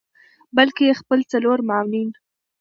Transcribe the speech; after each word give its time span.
بلکه 0.57 0.97
خپل 1.01 1.19
څلور 1.31 1.57
معاونین 1.67 2.09